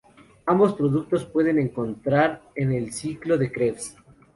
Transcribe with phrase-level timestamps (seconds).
[0.47, 3.95] Ambos productos pueden entrar en el ciclo de Krebs.